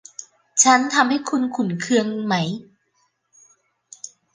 [0.63, 2.33] ฉันทำให้คุณขุ่นเคืองไหม